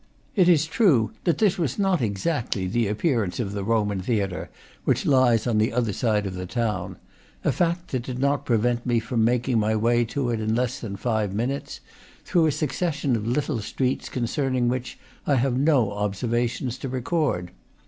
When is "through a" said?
12.25-12.51